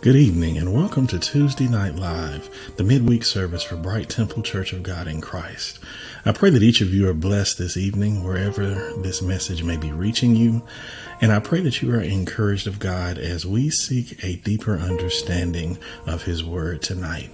Good 0.00 0.14
evening 0.14 0.58
and 0.58 0.72
welcome 0.72 1.08
to 1.08 1.18
Tuesday 1.18 1.66
Night 1.66 1.96
Live, 1.96 2.48
the 2.76 2.84
midweek 2.84 3.24
service 3.24 3.64
for 3.64 3.74
Bright 3.74 4.08
Temple 4.08 4.44
Church 4.44 4.72
of 4.72 4.84
God 4.84 5.08
in 5.08 5.20
Christ. 5.20 5.80
I 6.24 6.30
pray 6.30 6.50
that 6.50 6.62
each 6.62 6.80
of 6.80 6.94
you 6.94 7.08
are 7.08 7.14
blessed 7.14 7.58
this 7.58 7.76
evening 7.76 8.22
wherever 8.22 8.92
this 9.02 9.20
message 9.20 9.64
may 9.64 9.76
be 9.76 9.90
reaching 9.90 10.36
you, 10.36 10.62
and 11.20 11.32
I 11.32 11.40
pray 11.40 11.62
that 11.62 11.82
you 11.82 11.92
are 11.92 12.00
encouraged 12.00 12.68
of 12.68 12.78
God 12.78 13.18
as 13.18 13.44
we 13.44 13.70
seek 13.70 14.22
a 14.22 14.36
deeper 14.36 14.76
understanding 14.76 15.78
of 16.06 16.22
His 16.22 16.44
Word 16.44 16.80
tonight. 16.80 17.30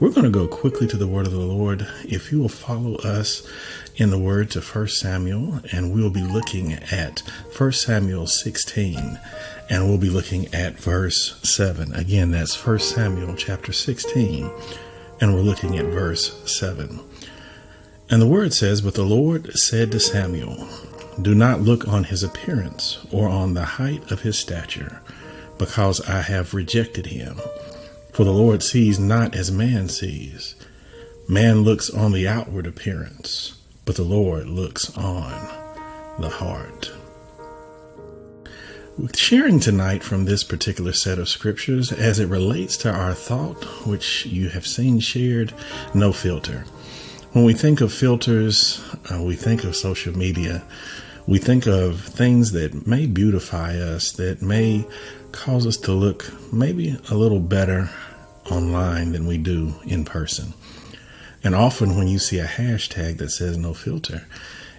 We're 0.00 0.08
going 0.08 0.24
to 0.24 0.30
go 0.30 0.48
quickly 0.48 0.86
to 0.86 0.96
the 0.96 1.06
Word 1.06 1.26
of 1.26 1.32
the 1.34 1.40
Lord. 1.40 1.86
If 2.02 2.32
you 2.32 2.40
will 2.40 2.48
follow 2.48 2.94
us 2.96 3.46
in 3.96 4.08
the 4.08 4.18
Word 4.18 4.50
to 4.52 4.62
1 4.62 4.88
Samuel, 4.88 5.60
and 5.70 5.92
we'll 5.92 6.08
be 6.08 6.22
looking 6.22 6.72
at 6.72 7.20
1 7.54 7.72
Samuel 7.72 8.26
16 8.26 9.18
and 9.68 9.88
we'll 9.88 9.98
be 9.98 10.10
looking 10.10 10.52
at 10.54 10.78
verse 10.78 11.40
7. 11.42 11.94
Again, 11.94 12.30
that's 12.30 12.64
1 12.64 12.78
Samuel 12.78 13.34
chapter 13.34 13.72
16, 13.72 14.50
and 15.20 15.34
we're 15.34 15.40
looking 15.40 15.78
at 15.78 15.86
verse 15.86 16.32
7. 16.50 17.00
And 18.08 18.22
the 18.22 18.26
word 18.26 18.54
says, 18.54 18.80
But 18.80 18.94
the 18.94 19.04
Lord 19.04 19.58
said 19.58 19.90
to 19.92 20.00
Samuel, 20.00 20.68
Do 21.20 21.34
not 21.34 21.62
look 21.62 21.88
on 21.88 22.04
his 22.04 22.22
appearance 22.22 23.04
or 23.10 23.28
on 23.28 23.54
the 23.54 23.64
height 23.64 24.10
of 24.12 24.22
his 24.22 24.38
stature, 24.38 25.00
because 25.58 26.00
I 26.08 26.22
have 26.22 26.54
rejected 26.54 27.06
him. 27.06 27.40
For 28.12 28.24
the 28.24 28.32
Lord 28.32 28.62
sees 28.62 28.98
not 28.98 29.34
as 29.34 29.50
man 29.50 29.88
sees. 29.88 30.54
Man 31.28 31.62
looks 31.62 31.90
on 31.90 32.12
the 32.12 32.28
outward 32.28 32.66
appearance, 32.66 33.60
but 33.84 33.96
the 33.96 34.04
Lord 34.04 34.46
looks 34.46 34.96
on 34.96 36.20
the 36.20 36.28
heart 36.28 36.92
sharing 39.14 39.60
tonight 39.60 40.02
from 40.02 40.24
this 40.24 40.42
particular 40.42 40.92
set 40.92 41.18
of 41.18 41.28
scriptures 41.28 41.92
as 41.92 42.18
it 42.18 42.28
relates 42.28 42.76
to 42.78 42.90
our 42.90 43.12
thought, 43.12 43.62
which 43.86 44.26
you 44.26 44.48
have 44.50 44.66
seen 44.66 45.00
shared, 45.00 45.52
no 45.94 46.12
filter. 46.12 46.64
When 47.32 47.44
we 47.44 47.52
think 47.52 47.80
of 47.80 47.92
filters, 47.92 48.82
uh, 49.12 49.22
we 49.22 49.36
think 49.36 49.64
of 49.64 49.76
social 49.76 50.16
media, 50.16 50.62
we 51.26 51.38
think 51.38 51.66
of 51.66 52.00
things 52.00 52.52
that 52.52 52.86
may 52.86 53.06
beautify 53.06 53.76
us, 53.76 54.12
that 54.12 54.40
may 54.40 54.86
cause 55.32 55.66
us 55.66 55.76
to 55.78 55.92
look 55.92 56.32
maybe 56.52 56.96
a 57.10 57.14
little 57.14 57.40
better 57.40 57.90
online 58.50 59.12
than 59.12 59.26
we 59.26 59.36
do 59.36 59.74
in 59.84 60.04
person. 60.04 60.54
And 61.44 61.54
often 61.54 61.96
when 61.96 62.08
you 62.08 62.18
see 62.18 62.38
a 62.38 62.46
hashtag 62.46 63.18
that 63.18 63.30
says 63.30 63.58
no 63.58 63.74
filter, 63.74 64.26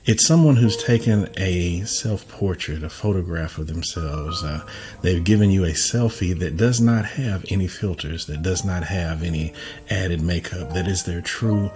it's 0.08 0.25
someone 0.25 0.55
who's 0.55 0.81
taken 0.81 1.27
a 1.36 1.81
self 1.81 2.25
portrait, 2.30 2.81
a 2.81 2.89
photograph 2.89 3.58
of 3.58 3.67
themselves. 3.67 4.41
Uh, 4.41 4.66
they've 5.02 5.23
given 5.23 5.52
you 5.52 5.66
a 5.66 5.72
selfie 5.72 6.38
that 6.39 6.55
does 6.55 6.80
not 6.80 7.03
have 7.03 7.45
any 7.50 7.68
filters, 7.68 8.25
that 8.28 8.41
does 8.41 8.63
not 8.63 8.84
have 8.85 9.22
any 9.22 9.53
added 9.90 10.22
makeup, 10.22 10.72
that 10.73 10.88
is 10.88 11.03
their 11.03 11.19
true 11.19 11.69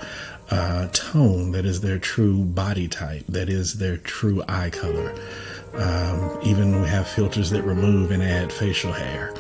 uh, 0.50 0.88
tone, 0.94 1.52
that 1.52 1.66
is 1.66 1.82
their 1.82 2.00
true 2.00 2.46
body 2.46 2.88
type, 2.88 3.26
that 3.28 3.50
is 3.50 3.74
their 3.80 3.98
true 3.98 4.42
eye 4.48 4.70
color. 4.70 5.14
Um, 5.74 6.40
even 6.44 6.82
we 6.82 6.88
have 6.88 7.08
filters 7.08 7.50
that 7.50 7.64
remove 7.64 8.12
and 8.12 8.24
add 8.24 8.54
facial 8.54 8.94
hair. 8.94 9.34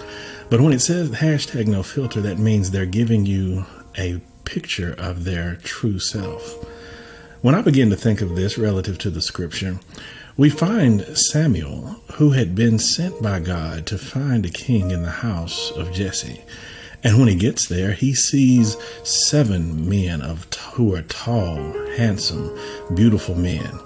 But 0.49 0.59
when 0.59 0.73
it 0.73 0.79
says 0.79 1.11
hashtag 1.11 1.67
no 1.67 1.81
filter, 1.81 2.19
that 2.21 2.39
means 2.39 2.71
they're 2.71 2.85
giving 2.85 3.25
you 3.25 3.65
a 3.97 4.19
picture 4.43 4.93
of 4.97 5.23
their 5.23 5.55
true 5.55 5.99
self. 5.99 6.65
When 7.41 7.55
I 7.55 7.63
begin 7.63 7.89
to 7.89 7.95
think 7.95 8.21
of 8.21 8.35
this 8.35 8.55
relative 8.59 8.99
to 8.99 9.09
the 9.09 9.19
scripture, 9.19 9.79
we 10.37 10.51
find 10.51 11.01
Samuel, 11.17 11.99
who 12.13 12.31
had 12.31 12.53
been 12.53 12.77
sent 12.77 13.19
by 13.19 13.39
God 13.39 13.87
to 13.87 13.97
find 13.97 14.45
a 14.45 14.49
king 14.49 14.91
in 14.91 15.01
the 15.01 15.09
house 15.09 15.71
of 15.71 15.91
Jesse. 15.91 16.43
And 17.03 17.17
when 17.17 17.27
he 17.27 17.33
gets 17.33 17.67
there, 17.67 17.93
he 17.93 18.13
sees 18.13 18.77
seven 19.03 19.89
men 19.89 20.21
of 20.21 20.45
who 20.73 20.93
are 20.93 21.01
tall, 21.01 21.73
handsome, 21.97 22.55
beautiful 22.93 23.33
men. 23.33 23.79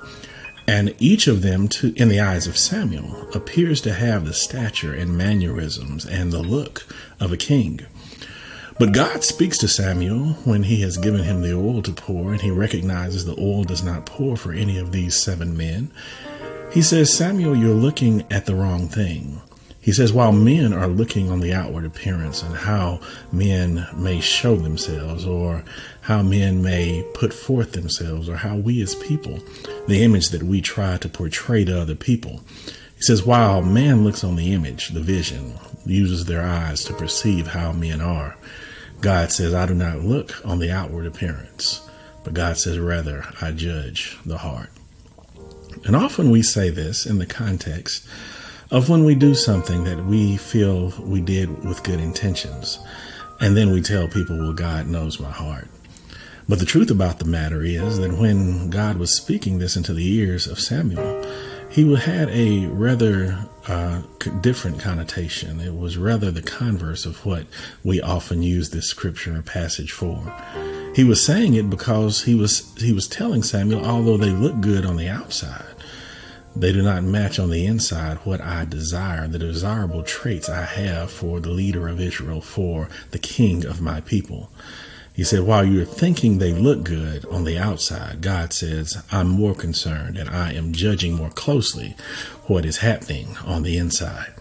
And 0.67 0.94
each 0.99 1.27
of 1.27 1.41
them, 1.41 1.69
to, 1.69 1.94
in 1.95 2.09
the 2.09 2.19
eyes 2.19 2.47
of 2.47 2.57
Samuel, 2.57 3.29
appears 3.33 3.79
to 3.81 3.94
have 3.94 4.25
the 4.25 4.33
stature 4.33 4.94
and 4.94 5.17
mannerisms 5.17 6.05
and 6.05 6.33
the 6.33 6.44
look 6.44 6.85
of 7.21 7.31
a 7.31 7.38
king. 7.38 7.85
But 8.78 8.91
God 8.91 9.24
speaks 9.24 9.58
to 9.59 9.69
Samuel 9.69 10.34
when 10.44 10.63
he 10.63 10.81
has 10.81 10.97
given 10.97 11.24
him 11.24 11.41
the 11.41 11.56
oil 11.56 11.81
to 11.81 11.94
pour, 11.94 12.34
and 12.34 12.41
he 12.41 12.52
recognizes 12.52 13.24
the 13.24 13.40
oil 13.40 13.63
does 13.63 13.84
not 13.84 14.06
pour 14.06 14.36
for 14.36 14.52
any 14.52 14.78
of 14.78 14.91
these 14.91 15.16
seven 15.16 15.56
men. 15.56 15.91
He 16.74 16.81
says, 16.81 17.16
Samuel, 17.16 17.56
you're 17.56 17.74
looking 17.74 18.25
at 18.30 18.46
the 18.46 18.56
wrong 18.56 18.90
thing. 18.90 19.41
He 19.80 19.94
says, 19.94 20.12
while 20.12 20.34
men 20.34 20.74
are 20.74 20.88
looking 20.90 21.31
on 21.31 21.40
the 21.40 21.53
outward 21.53 21.86
appearance 21.86 22.44
and 22.44 22.53
how 22.53 23.00
men 23.31 23.88
may 23.96 24.19
show 24.19 24.58
themselves, 24.58 25.25
or 25.25 25.63
how 26.02 26.22
men 26.22 26.62
may 26.62 27.07
put 27.13 27.34
forth 27.34 27.72
themselves, 27.72 28.28
or 28.28 28.36
how 28.36 28.57
we 28.57 28.81
as 28.81 28.96
people, 28.96 29.40
the 29.88 30.03
image 30.03 30.30
that 30.30 30.44
we 30.44 30.59
try 30.59 30.97
to 30.97 31.07
portray 31.07 31.63
to 31.63 31.80
other 31.80 31.96
people, 31.96 32.42
he 32.96 33.03
says, 33.03 33.24
while 33.24 33.62
man 33.62 34.03
looks 34.03 34.24
on 34.24 34.36
the 34.36 34.53
image, 34.53 34.90
the 34.90 35.02
vision, 35.02 35.53
uses 35.86 36.25
their 36.25 36.42
eyes 36.42 36.84
to 36.86 36.94
perceive 36.94 37.47
how 37.47 37.72
men 37.72 38.02
are, 38.02 38.36
God 39.01 39.31
says, 39.31 39.53
I 39.53 39.66
do 39.66 39.75
not 39.75 40.00
look 40.00 40.45
on 40.45 40.59
the 40.59 40.72
outward 40.72 41.06
appearance, 41.06 41.88
but 42.23 42.33
God 42.33 42.57
says, 42.57 42.79
rather, 42.79 43.25
I 43.41 43.51
judge 43.51 44.17
the 44.25 44.38
heart. 44.38 44.69
And 45.85 45.95
often 45.95 46.31
we 46.31 46.41
say 46.41 46.69
this 46.69 47.06
in 47.06 47.19
the 47.19 47.25
context 47.25 48.07
of 48.72 48.89
when 48.89 49.06
we 49.06 49.13
do 49.13 49.35
something 49.35 49.83
that 49.83 50.06
we 50.06 50.38
feel 50.38 50.91
we 51.01 51.22
did 51.22 51.63
with 51.63 51.83
good 51.83 52.00
intentions, 52.00 52.79
and 53.39 53.56
then 53.56 53.72
we 53.72 53.81
tell 53.81 54.07
people, 54.07 54.38
well, 54.38 54.53
God 54.53 54.88
knows 54.88 55.19
my 55.19 55.31
heart. 55.31 55.67
But 56.47 56.59
the 56.59 56.66
truth 56.66 56.89
about 56.89 57.19
the 57.19 57.25
matter 57.25 57.63
is 57.63 57.97
that 58.00 58.17
when 58.17 58.69
God 58.69 58.97
was 58.97 59.16
speaking 59.16 59.57
this 59.57 59.75
into 59.75 59.94
the 59.94 60.07
ears 60.16 60.47
of 60.47 60.59
Samuel, 60.59 61.25
he 61.69 61.94
had 61.95 62.29
a 62.29 62.67
rather 62.67 63.38
uh, 63.67 64.01
different 64.41 64.79
connotation. 64.79 65.59
It 65.59 65.75
was 65.75 65.97
rather 65.97 66.31
the 66.31 66.41
converse 66.41 67.05
of 67.05 67.25
what 67.25 67.45
we 67.83 68.01
often 68.01 68.43
use 68.43 68.69
this 68.69 68.87
scripture 68.87 69.37
or 69.37 69.41
passage 69.41 69.91
for. 69.91 70.33
He 70.95 71.03
was 71.03 71.23
saying 71.23 71.55
it 71.55 71.69
because 71.69 72.23
he 72.23 72.35
was 72.35 72.73
he 72.77 72.93
was 72.93 73.07
telling 73.07 73.43
Samuel, 73.43 73.85
although 73.85 74.17
they 74.17 74.29
look 74.29 74.61
good 74.61 74.85
on 74.85 74.97
the 74.97 75.09
outside, 75.09 75.75
they 76.55 76.71
do 76.71 76.81
not 76.81 77.03
match 77.03 77.37
on 77.37 77.49
the 77.49 77.65
inside 77.65 78.17
what 78.19 78.39
I 78.39 78.65
desire, 78.65 79.27
the 79.27 79.39
desirable 79.39 80.03
traits 80.03 80.47
I 80.47 80.63
have 80.63 81.11
for 81.11 81.39
the 81.39 81.49
leader 81.49 81.87
of 81.87 81.99
Israel, 81.99 82.41
for 82.41 82.87
the 83.11 83.19
king 83.19 83.65
of 83.65 83.81
my 83.81 83.99
people. 84.01 84.51
He 85.15 85.23
said, 85.23 85.43
while 85.43 85.63
you're 85.63 85.85
thinking 85.85 86.37
they 86.37 86.51
look 86.51 86.83
good 86.83 87.25
on 87.27 87.45
the 87.45 87.57
outside, 87.57 88.19
God 88.19 88.51
says, 88.51 89.01
I'm 89.13 89.29
more 89.29 89.55
concerned 89.55 90.17
and 90.17 90.29
I 90.29 90.51
am 90.51 90.73
judging 90.73 91.15
more 91.15 91.29
closely 91.29 91.95
what 92.47 92.65
is 92.65 92.77
happening 92.77 93.38
on 93.45 93.63
the 93.63 93.77
inside. 93.77 94.33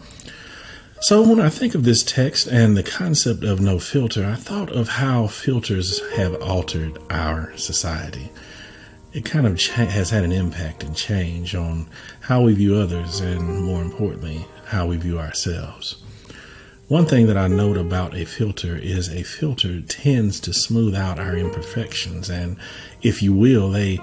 So 1.00 1.22
when 1.22 1.38
I 1.38 1.48
think 1.48 1.76
of 1.76 1.84
this 1.84 2.02
text 2.02 2.48
and 2.48 2.76
the 2.76 2.82
concept 2.82 3.44
of 3.44 3.60
no 3.60 3.78
filter, 3.78 4.24
I 4.24 4.34
thought 4.34 4.72
of 4.72 4.88
how 4.88 5.28
filters 5.28 6.00
have 6.16 6.34
altered 6.42 6.98
our 7.08 7.56
society. 7.56 8.32
It 9.12 9.24
kind 9.24 9.46
of 9.46 9.56
cha- 9.56 9.84
has 9.86 10.10
had 10.10 10.24
an 10.24 10.32
impact 10.32 10.82
and 10.82 10.96
change 10.96 11.54
on 11.54 11.88
how 12.20 12.42
we 12.42 12.54
view 12.54 12.74
others 12.74 13.20
and, 13.20 13.62
more 13.62 13.80
importantly, 13.80 14.44
how 14.64 14.86
we 14.86 14.96
view 14.96 15.20
ourselves. 15.20 16.02
One 16.88 17.06
thing 17.06 17.28
that 17.28 17.38
I 17.38 17.48
note 17.48 17.78
about 17.78 18.14
a 18.14 18.26
filter 18.26 18.76
is 18.76 19.08
a 19.08 19.22
filter 19.22 19.80
tends 19.80 20.38
to 20.40 20.52
smooth 20.52 20.94
out 20.94 21.18
our 21.18 21.34
imperfections, 21.34 22.28
and 22.28 22.58
if 23.00 23.22
you 23.22 23.32
will, 23.32 23.70
they 23.70 24.00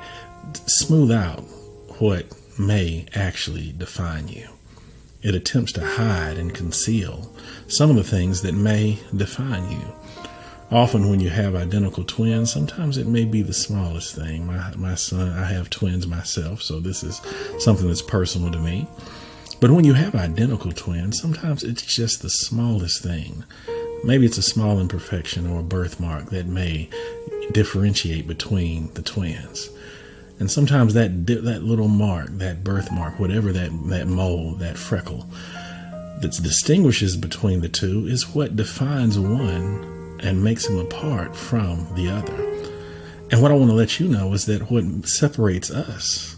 smooth 0.65 1.11
out 1.11 1.41
what 1.99 2.25
may 2.57 3.05
actually 3.13 3.75
define 3.77 4.29
you. 4.29 4.47
It 5.21 5.35
attempts 5.35 5.73
to 5.73 5.85
hide 5.85 6.39
and 6.39 6.55
conceal 6.55 7.31
some 7.67 7.91
of 7.91 7.97
the 7.97 8.03
things 8.03 8.41
that 8.41 8.53
may 8.53 8.97
define 9.15 9.69
you. 9.69 9.85
Often, 10.71 11.07
when 11.11 11.19
you 11.19 11.29
have 11.29 11.53
identical 11.53 12.03
twins, 12.03 12.51
sometimes 12.51 12.97
it 12.97 13.05
may 13.05 13.25
be 13.25 13.43
the 13.43 13.53
smallest 13.53 14.15
thing. 14.15 14.47
My, 14.47 14.73
my 14.75 14.95
son, 14.95 15.29
I 15.29 15.45
have 15.45 15.69
twins 15.69 16.07
myself, 16.07 16.63
so 16.63 16.79
this 16.79 17.03
is 17.03 17.21
something 17.59 17.87
that's 17.87 18.01
personal 18.01 18.51
to 18.51 18.59
me. 18.59 18.87
But 19.61 19.69
when 19.69 19.85
you 19.85 19.93
have 19.93 20.15
identical 20.15 20.71
twins, 20.71 21.21
sometimes 21.21 21.63
it's 21.63 21.83
just 21.83 22.23
the 22.23 22.31
smallest 22.31 23.03
thing. 23.03 23.45
Maybe 24.03 24.25
it's 24.25 24.39
a 24.39 24.41
small 24.41 24.79
imperfection 24.79 25.45
or 25.45 25.59
a 25.59 25.63
birthmark 25.63 26.31
that 26.31 26.47
may 26.47 26.89
differentiate 27.51 28.27
between 28.27 28.91
the 28.95 29.03
twins. 29.03 29.69
And 30.39 30.49
sometimes 30.49 30.95
that 30.95 31.27
that 31.27 31.63
little 31.63 31.87
mark, 31.87 32.29
that 32.39 32.63
birthmark, 32.63 33.19
whatever 33.19 33.53
that 33.53 33.69
that 33.89 34.07
mole, 34.07 34.55
that 34.55 34.79
freckle 34.79 35.27
that 36.21 36.31
distinguishes 36.41 37.15
between 37.15 37.61
the 37.61 37.69
two 37.69 38.07
is 38.07 38.33
what 38.33 38.55
defines 38.55 39.19
one 39.19 40.17
and 40.21 40.43
makes 40.43 40.67
him 40.67 40.79
apart 40.79 41.35
from 41.35 41.87
the 41.95 42.09
other. 42.09 42.33
And 43.29 43.41
what 43.41 43.51
I 43.51 43.55
want 43.55 43.69
to 43.69 43.75
let 43.75 43.99
you 43.99 44.07
know 44.07 44.33
is 44.33 44.45
that 44.45 44.71
what 44.71 45.07
separates 45.07 45.69
us 45.69 46.35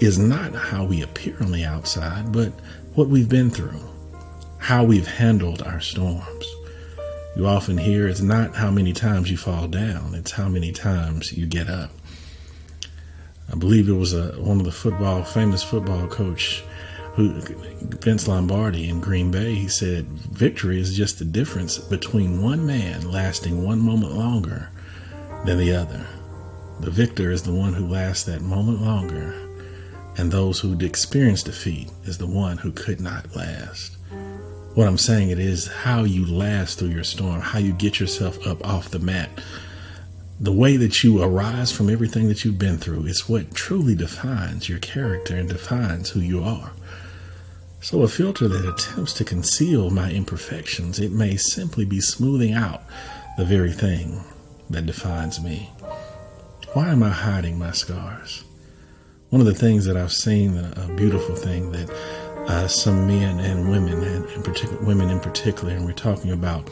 is 0.00 0.18
not 0.18 0.54
how 0.54 0.84
we 0.84 1.02
appear 1.02 1.36
on 1.40 1.52
the 1.52 1.64
outside, 1.64 2.32
but 2.32 2.52
what 2.94 3.08
we've 3.08 3.28
been 3.28 3.50
through, 3.50 3.80
how 4.58 4.82
we've 4.84 5.06
handled 5.06 5.62
our 5.62 5.80
storms, 5.80 6.46
You 7.36 7.46
often 7.46 7.78
hear 7.78 8.08
it's 8.08 8.20
not 8.20 8.56
how 8.56 8.70
many 8.70 8.92
times 8.92 9.30
you 9.30 9.36
fall 9.36 9.68
down, 9.68 10.14
it's 10.14 10.32
how 10.32 10.48
many 10.48 10.72
times 10.72 11.32
you 11.32 11.46
get 11.46 11.68
up. 11.68 11.90
I 13.52 13.56
believe 13.56 13.88
it 13.88 13.92
was 13.92 14.12
a, 14.12 14.32
one 14.32 14.58
of 14.58 14.64
the 14.64 14.72
football, 14.72 15.22
famous 15.22 15.62
football 15.62 16.06
coach 16.08 16.62
who 17.14 17.40
Vince 17.40 18.28
Lombardi 18.28 18.88
in 18.88 19.00
Green 19.00 19.30
Bay, 19.30 19.54
he 19.54 19.68
said, 19.68 20.06
victory 20.06 20.80
is 20.80 20.96
just 20.96 21.18
the 21.18 21.24
difference 21.24 21.78
between 21.78 22.42
one 22.42 22.66
man 22.66 23.10
lasting 23.10 23.64
one 23.64 23.80
moment 23.80 24.12
longer 24.12 24.68
than 25.44 25.58
the 25.58 25.72
other. 25.72 26.06
The 26.80 26.90
victor 26.90 27.30
is 27.30 27.42
the 27.42 27.54
one 27.54 27.74
who 27.74 27.86
lasts 27.86 28.24
that 28.24 28.42
moment 28.42 28.82
longer, 28.82 29.34
and 30.16 30.30
those 30.30 30.60
who 30.60 30.78
experience 30.78 31.42
defeat 31.42 31.90
is 32.04 32.18
the 32.18 32.26
one 32.26 32.58
who 32.58 32.72
could 32.72 33.00
not 33.00 33.34
last. 33.34 33.96
What 34.74 34.86
I'm 34.86 34.98
saying 34.98 35.30
it 35.30 35.38
is 35.38 35.66
how 35.66 36.04
you 36.04 36.24
last 36.24 36.78
through 36.78 36.90
your 36.90 37.04
storm, 37.04 37.40
how 37.40 37.58
you 37.58 37.72
get 37.72 37.98
yourself 37.98 38.46
up 38.46 38.64
off 38.66 38.90
the 38.90 38.98
mat. 38.98 39.30
The 40.38 40.52
way 40.52 40.76
that 40.76 41.02
you 41.02 41.22
arise 41.22 41.72
from 41.72 41.90
everything 41.90 42.28
that 42.28 42.44
you've 42.44 42.58
been 42.58 42.78
through 42.78 43.06
is 43.06 43.28
what 43.28 43.54
truly 43.54 43.94
defines 43.94 44.68
your 44.68 44.78
character 44.78 45.36
and 45.36 45.48
defines 45.48 46.10
who 46.10 46.20
you 46.20 46.42
are. 46.42 46.72
So, 47.82 48.02
a 48.02 48.08
filter 48.08 48.46
that 48.46 48.68
attempts 48.68 49.12
to 49.14 49.24
conceal 49.24 49.90
my 49.90 50.10
imperfections, 50.10 51.00
it 51.00 51.12
may 51.12 51.36
simply 51.36 51.84
be 51.84 52.00
smoothing 52.00 52.52
out 52.52 52.82
the 53.36 53.44
very 53.44 53.72
thing 53.72 54.22
that 54.68 54.86
defines 54.86 55.42
me. 55.42 55.70
Why 56.74 56.90
am 56.90 57.02
I 57.02 57.08
hiding 57.08 57.58
my 57.58 57.72
scars? 57.72 58.44
One 59.30 59.40
of 59.40 59.46
the 59.46 59.54
things 59.54 59.84
that 59.84 59.96
I've 59.96 60.12
seen, 60.12 60.58
a 60.58 60.92
beautiful 60.96 61.36
thing 61.36 61.70
that 61.70 61.88
uh, 62.48 62.66
some 62.66 63.06
men 63.06 63.38
and 63.38 63.70
women, 63.70 64.02
and 64.02 64.28
in 64.28 64.42
particular, 64.42 64.82
women 64.84 65.08
in 65.08 65.20
particular, 65.20 65.72
and 65.72 65.84
we're 65.84 65.92
talking 65.92 66.32
about 66.32 66.68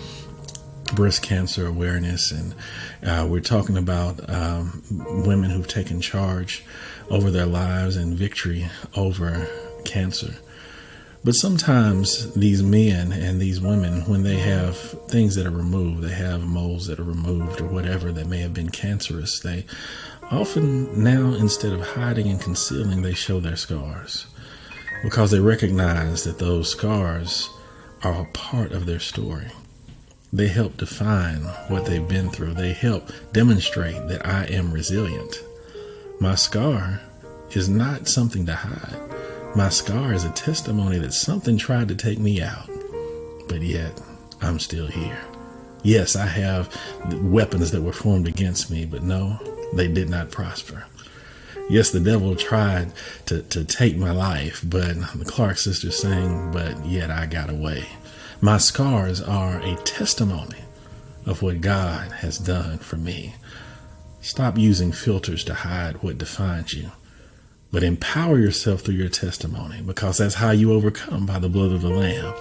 breast 0.95 1.23
cancer 1.23 1.69
awareness, 1.69 2.33
and 2.33 2.57
uh, 3.05 3.25
we're 3.31 3.39
talking 3.39 3.77
about 3.77 4.29
um, 4.29 4.83
women 5.25 5.51
who've 5.51 5.69
taken 5.69 6.01
charge 6.01 6.65
over 7.11 7.31
their 7.31 7.47
lives 7.47 7.95
and 7.95 8.15
victory 8.17 8.69
over 8.97 9.47
cancer. 9.85 10.35
But 11.25 11.35
sometimes 11.35 12.33
these 12.35 12.63
men 12.63 13.13
and 13.13 13.41
these 13.41 13.61
women, 13.61 14.03
when 14.03 14.23
they 14.23 14.37
have 14.37 14.77
things 15.09 15.35
that 15.35 15.47
are 15.47 15.51
removed, 15.51 16.03
they 16.03 16.15
have 16.15 16.43
moles 16.43 16.87
that 16.87 17.01
are 17.01 17.05
removed 17.05 17.61
or 17.61 17.67
whatever 17.67 18.13
that 18.13 18.29
may 18.29 18.39
have 18.39 18.55
been 18.55 18.71
cancerous, 18.71 19.41
they 19.41 19.67
often 20.31 21.03
now, 21.03 21.35
instead 21.35 21.73
of 21.73 21.81
hiding 21.81 22.29
and 22.29 22.41
concealing, 22.41 23.03
they 23.03 23.15
show 23.15 23.41
their 23.41 23.57
scars 23.57 24.27
because 25.03 25.31
they 25.31 25.41
recognize 25.41 26.25
that 26.25 26.39
those 26.39 26.71
scars 26.71 27.51
are 28.03 28.23
a 28.23 28.33
part 28.33 28.73
of 28.73 28.87
their 28.87 29.01
story. 29.01 29.47
They 30.33 30.49
help 30.49 30.77
define 30.77 31.41
what 31.69 31.87
they've 31.87 32.07
been 32.07 32.31
through, 32.31 32.55
they 32.55 32.73
help 32.73 33.11
demonstrate 33.33 34.09
that 34.09 34.27
I 34.27 34.45
am 34.45 34.73
resilient. 34.73 35.43
My 36.21 36.35
scar 36.35 37.01
is 37.53 37.69
not 37.69 38.09
something 38.09 38.45
to 38.47 38.55
hide. 38.55 39.18
My 39.57 39.71
scar 39.71 40.13
is 40.13 40.25
a 40.25 40.31
testimony 40.31 40.99
that 40.99 41.13
something 41.13 41.57
tried 41.57 41.89
to 41.89 41.95
take 41.95 42.19
me 42.19 42.41
out, 42.41 42.69
but 43.49 43.63
yet 43.63 44.01
I'm 44.41 44.59
still 44.59 44.87
here. 44.87 45.19
Yes, 45.83 46.17
I 46.17 46.27
have 46.27 46.75
weapons 47.23 47.71
that 47.71 47.83
were 47.83 47.93
formed 47.93 48.29
against 48.29 48.71
me, 48.71 48.85
but 48.85 49.03
no, 49.03 49.39
they 49.73 49.89
did 49.89 50.11
not 50.11 50.31
prosper. 50.31 50.85
Yes, 51.71 51.91
the 51.91 52.01
devil 52.01 52.37
tried 52.37 52.93
to, 53.27 53.43
to 53.43 53.65
take 53.65 53.97
my 53.97 54.13
life, 54.13 54.63
but 54.65 54.95
the 55.15 55.25
Clark 55.25 55.59
sisters 55.59 55.99
saying, 55.99 56.53
but 56.53 56.87
yet 56.87 57.11
I 57.11 57.27
got 57.27 57.51
away. 57.51 57.87
My 58.41 58.59
scars 58.59 59.21
are 59.21 59.61
a 59.61 59.77
testimony 59.77 60.63
of 61.27 61.43
what 61.43 61.61
God 61.61 62.13
has 62.13 62.39
done 62.39 62.79
for 62.79 62.97
me. 62.97 63.35
Stop 64.21 64.57
using 64.57 64.93
filters 64.93 65.43
to 65.45 65.55
hide 65.55 66.03
what 66.03 66.19
defines 66.19 66.75
you. 66.75 66.91
But 67.71 67.83
empower 67.83 68.39
yourself 68.39 68.81
through 68.81 68.95
your 68.95 69.11
testimony 69.11 69.83
because 69.83 70.19
that's 70.19 70.37
how 70.37 70.53
you 70.53 70.73
overcome 70.73 71.27
by 71.27 71.39
the 71.39 71.51
blood 71.51 71.73
of 71.73 71.83
the 71.83 71.91
Lamb 71.91 72.35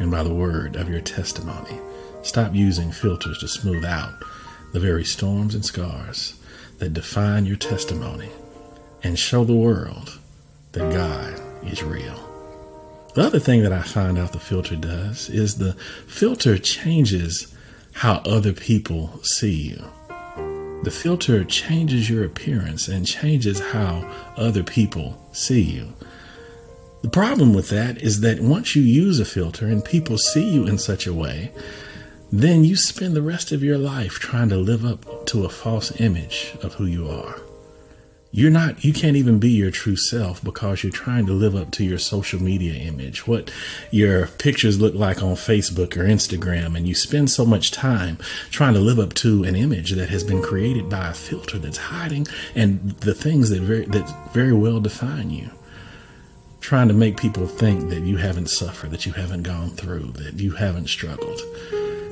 and 0.00 0.10
by 0.10 0.22
the 0.22 0.34
word 0.34 0.76
of 0.76 0.88
your 0.88 1.00
testimony. 1.00 1.78
Stop 2.22 2.54
using 2.54 2.90
filters 2.90 3.38
to 3.38 3.48
smooth 3.48 3.84
out 3.84 4.12
the 4.72 4.80
very 4.80 5.04
storms 5.04 5.54
and 5.54 5.64
scars 5.64 6.34
that 6.78 6.94
define 6.94 7.46
your 7.46 7.56
testimony 7.56 8.30
and 9.04 9.18
show 9.18 9.44
the 9.44 9.54
world 9.54 10.18
that 10.72 10.92
God 10.92 11.40
is 11.66 11.82
real. 11.82 12.28
The 13.14 13.22
other 13.22 13.38
thing 13.38 13.62
that 13.62 13.72
I 13.72 13.82
find 13.82 14.18
out 14.18 14.32
the 14.32 14.40
filter 14.40 14.74
does 14.74 15.28
is 15.28 15.58
the 15.58 15.74
filter 16.06 16.58
changes 16.58 17.54
how 17.92 18.22
other 18.24 18.52
people 18.52 19.20
see 19.22 19.52
you. 19.52 19.84
The 20.82 20.90
filter 20.90 21.44
changes 21.44 22.10
your 22.10 22.24
appearance 22.24 22.88
and 22.88 23.06
changes 23.06 23.60
how 23.60 24.02
other 24.36 24.64
people 24.64 25.16
see 25.32 25.60
you. 25.60 25.92
The 27.02 27.08
problem 27.08 27.54
with 27.54 27.68
that 27.68 27.98
is 28.02 28.20
that 28.20 28.40
once 28.40 28.74
you 28.74 28.82
use 28.82 29.20
a 29.20 29.24
filter 29.24 29.66
and 29.66 29.84
people 29.84 30.18
see 30.18 30.48
you 30.48 30.66
in 30.66 30.78
such 30.78 31.06
a 31.06 31.14
way, 31.14 31.52
then 32.32 32.64
you 32.64 32.74
spend 32.76 33.14
the 33.14 33.22
rest 33.22 33.52
of 33.52 33.62
your 33.62 33.78
life 33.78 34.14
trying 34.14 34.48
to 34.48 34.56
live 34.56 34.84
up 34.84 35.26
to 35.26 35.44
a 35.44 35.48
false 35.48 36.00
image 36.00 36.56
of 36.62 36.74
who 36.74 36.86
you 36.86 37.08
are 37.08 37.36
you're 38.32 38.50
not 38.50 38.82
you 38.84 38.92
can't 38.92 39.16
even 39.16 39.38
be 39.38 39.50
your 39.50 39.70
true 39.70 39.96
self 39.96 40.42
because 40.42 40.82
you're 40.82 40.92
trying 40.92 41.26
to 41.26 41.32
live 41.32 41.54
up 41.54 41.70
to 41.70 41.84
your 41.84 41.98
social 41.98 42.42
media 42.42 42.74
image 42.74 43.26
what 43.26 43.52
your 43.90 44.26
pictures 44.26 44.80
look 44.80 44.94
like 44.94 45.22
on 45.22 45.34
facebook 45.34 45.96
or 45.96 46.04
instagram 46.04 46.74
and 46.76 46.88
you 46.88 46.94
spend 46.94 47.30
so 47.30 47.44
much 47.44 47.70
time 47.70 48.16
trying 48.50 48.72
to 48.72 48.80
live 48.80 48.98
up 48.98 49.12
to 49.12 49.44
an 49.44 49.54
image 49.54 49.92
that 49.92 50.08
has 50.08 50.24
been 50.24 50.42
created 50.42 50.88
by 50.88 51.10
a 51.10 51.14
filter 51.14 51.58
that's 51.58 51.76
hiding 51.76 52.26
and 52.54 52.90
the 53.00 53.14
things 53.14 53.50
that 53.50 53.60
very 53.60 53.84
that 53.86 54.32
very 54.32 54.52
well 54.52 54.80
define 54.80 55.30
you. 55.30 55.50
Trying 56.60 56.88
to 56.88 56.94
make 56.94 57.16
people 57.16 57.46
think 57.46 57.90
that 57.90 58.02
you 58.02 58.18
haven't 58.18 58.48
suffered 58.48 58.92
that 58.92 59.04
you 59.04 59.12
haven't 59.12 59.42
gone 59.42 59.70
through 59.70 60.12
that 60.12 60.38
you 60.38 60.52
haven't 60.52 60.88
struggled 60.88 61.40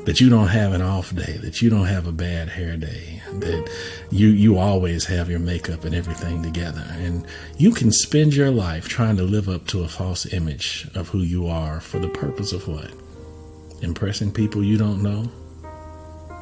that 0.04 0.21
you 0.21 0.28
don't 0.28 0.49
have 0.49 0.73
an 0.73 0.83
off 0.83 1.14
day, 1.14 1.38
that 1.42 1.61
you 1.61 1.71
don't 1.71 1.87
have 1.87 2.07
a 2.07 2.12
bad 2.12 2.49
hair 2.49 2.76
day, 2.76 3.23
that 3.35 3.71
you 4.11 4.28
you 4.28 4.59
always 4.59 5.04
have 5.07 5.28
your 5.28 5.38
makeup 5.38 5.85
and 5.85 5.95
everything 5.95 6.42
together. 6.42 6.85
And 6.92 7.26
you 7.59 7.73
can 7.73 7.92
spend 7.92 8.35
your 8.35 8.50
life 8.50 8.88
trying 8.88 9.16
to 9.16 9.23
live 9.23 9.49
up 9.49 9.66
to 9.69 9.83
a 9.83 9.88
false 9.88 10.26
image 10.33 10.88
of 10.95 11.09
who 11.09 11.19
you 11.19 11.47
are 11.47 11.80
for 11.80 11.99
the 11.99 12.09
purpose 12.09 12.52
of 12.52 12.66
what? 12.66 12.90
Impressing 13.83 14.33
people 14.33 14.64
you 14.64 14.76
don't 14.76 15.02
know? 15.02 15.30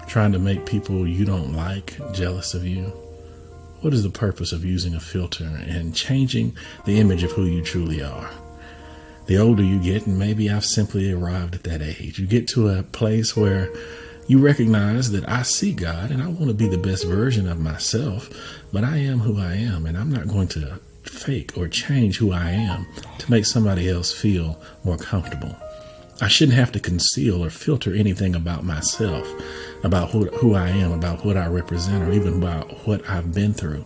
Trying 0.07 0.33
to 0.33 0.39
make 0.39 0.65
people 0.65 1.07
you 1.07 1.25
don't 1.25 1.53
like 1.53 1.99
jealous 2.13 2.55
of 2.55 2.65
you? 2.65 2.85
What 3.81 3.93
is 3.93 4.03
the 4.03 4.11
purpose 4.11 4.53
of 4.53 4.65
using 4.65 4.95
a 4.95 5.01
filter 5.01 5.45
and 5.45 5.95
changing 5.95 6.57
the 6.85 6.99
image 6.99 7.23
of 7.23 7.33
who 7.33 7.45
you 7.45 7.63
truly 7.63 8.03
are? 8.03 8.31
The 9.29 9.37
older 9.39 9.63
you 9.63 9.79
get, 9.79 10.07
and 10.07 10.19
maybe 10.19 10.51
I've 10.51 10.65
simply 10.65 11.13
arrived 11.13 11.55
at 11.55 11.63
that 11.65 11.83
age, 11.83 12.19
you 12.19 12.27
get 12.27 12.49
to 12.49 12.71
a 12.71 12.83
place 12.83 13.37
where 13.37 13.69
you 14.27 14.39
recognize 14.39 15.11
that 15.13 15.29
I 15.29 15.43
see 15.43 15.73
God 15.73 16.11
and 16.11 16.23
I 16.23 16.29
want 16.29 16.49
to 16.49 16.55
be 16.55 16.67
the 16.67 16.79
best 16.79 17.07
version 17.07 17.47
of 17.47 17.61
myself, 17.61 18.31
but 18.73 18.85
I 18.85 18.97
am 18.97 19.21
who 19.21 19.39
I 19.39 19.55
am, 19.55 19.85
and 19.87 19.97
I'm 19.97 20.11
not 20.11 20.29
going 20.29 20.49
to 20.49 20.81
fake 21.03 21.57
or 21.57 21.69
change 21.69 22.17
who 22.17 22.33
I 22.33 22.51
am 22.51 22.87
to 23.19 23.31
make 23.31 23.45
somebody 23.45 23.89
else 23.89 24.13
feel 24.13 24.61
more 24.83 24.97
comfortable. 24.97 25.55
I 26.23 26.29
shouldn't 26.29 26.57
have 26.57 26.73
to 26.73 26.81
conceal 26.81 27.45
or 27.45 27.51
filter 27.51 27.95
anything 27.95 28.35
about 28.35 28.65
myself, 28.65 29.31
about 29.85 30.11
who, 30.11 30.27
who 30.27 30.55
I 30.55 30.71
am, 30.71 30.91
about 30.93 31.25
what 31.25 31.37
I 31.37 31.47
represent, 31.49 32.03
or 32.03 32.13
even 32.13 32.39
about 32.39 32.87
what 32.87 33.09
I've 33.09 33.35
been 33.35 33.53
through 33.53 33.85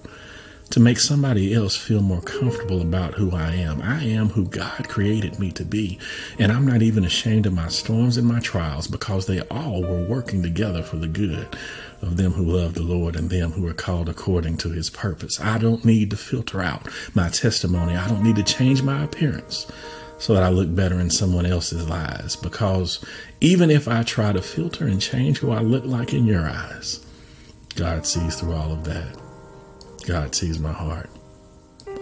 to 0.72 0.80
make 0.80 0.98
somebody 0.98 1.52
else 1.52 1.76
feel 1.76 2.00
more 2.00 2.22
comfortable 2.22 2.80
about 2.80 3.12
who 3.12 3.30
I 3.32 3.52
am. 3.56 3.82
I 3.82 4.04
am 4.04 4.30
who 4.30 4.46
God 4.46 4.88
created 4.88 5.38
me 5.38 5.50
to 5.52 5.66
be, 5.66 5.98
and 6.38 6.50
I'm 6.50 6.66
not 6.66 6.80
even 6.80 7.04
ashamed 7.04 7.44
of 7.44 7.52
my 7.52 7.68
storms 7.68 8.16
and 8.16 8.26
my 8.26 8.40
trials 8.40 8.88
because 8.88 9.26
they 9.26 9.40
all 9.50 9.82
were 9.82 10.06
working 10.06 10.42
together 10.42 10.82
for 10.82 10.96
the 10.96 11.08
good 11.08 11.46
of 12.00 12.16
them 12.16 12.32
who 12.32 12.44
love 12.44 12.72
the 12.72 12.82
Lord 12.82 13.16
and 13.16 13.28
them 13.28 13.52
who 13.52 13.66
are 13.66 13.74
called 13.74 14.08
according 14.08 14.56
to 14.58 14.70
his 14.70 14.88
purpose. 14.88 15.38
I 15.40 15.58
don't 15.58 15.84
need 15.84 16.08
to 16.08 16.16
filter 16.16 16.62
out 16.62 16.88
my 17.14 17.28
testimony. 17.28 17.94
I 17.94 18.08
don't 18.08 18.24
need 18.24 18.36
to 18.36 18.42
change 18.42 18.82
my 18.82 19.04
appearance 19.04 19.70
so 20.18 20.32
that 20.32 20.42
I 20.42 20.48
look 20.48 20.74
better 20.74 20.98
in 21.00 21.10
someone 21.10 21.44
else's 21.44 21.90
eyes 21.90 22.34
because 22.34 23.04
even 23.42 23.70
if 23.70 23.88
I 23.88 24.04
try 24.04 24.32
to 24.32 24.40
filter 24.40 24.86
and 24.86 25.02
change 25.02 25.36
who 25.36 25.50
I 25.50 25.60
look 25.60 25.84
like 25.84 26.14
in 26.14 26.24
your 26.24 26.48
eyes, 26.48 27.04
God 27.74 28.06
sees 28.06 28.36
through 28.36 28.54
all 28.54 28.72
of 28.72 28.84
that. 28.84 29.21
God 30.06 30.34
sees 30.34 30.58
my 30.58 30.72
heart. 30.72 31.10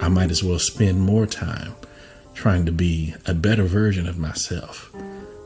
I 0.00 0.08
might 0.08 0.30
as 0.30 0.42
well 0.42 0.58
spend 0.58 1.00
more 1.00 1.26
time 1.26 1.74
trying 2.34 2.64
to 2.66 2.72
be 2.72 3.14
a 3.26 3.34
better 3.34 3.64
version 3.64 4.08
of 4.08 4.18
myself 4.18 4.90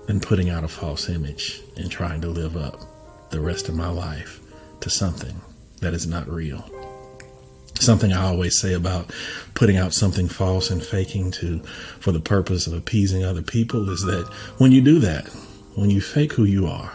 than 0.06 0.20
putting 0.20 0.50
out 0.50 0.64
a 0.64 0.68
false 0.68 1.08
image 1.08 1.60
and 1.76 1.90
trying 1.90 2.20
to 2.20 2.28
live 2.28 2.56
up 2.56 2.78
the 3.30 3.40
rest 3.40 3.68
of 3.68 3.74
my 3.74 3.88
life 3.88 4.40
to 4.80 4.90
something 4.90 5.40
that 5.80 5.94
is 5.94 6.06
not 6.06 6.28
real. 6.28 6.64
Something 7.80 8.12
I 8.12 8.22
always 8.22 8.58
say 8.58 8.74
about 8.74 9.10
putting 9.54 9.76
out 9.76 9.92
something 9.92 10.28
false 10.28 10.70
and 10.70 10.82
faking 10.82 11.32
to 11.32 11.58
for 11.98 12.12
the 12.12 12.20
purpose 12.20 12.66
of 12.66 12.72
appeasing 12.72 13.24
other 13.24 13.42
people 13.42 13.90
is 13.90 14.02
that 14.04 14.28
when 14.58 14.70
you 14.70 14.80
do 14.80 15.00
that, 15.00 15.26
when 15.74 15.90
you 15.90 16.00
fake 16.00 16.34
who 16.34 16.44
you 16.44 16.66
are, 16.66 16.92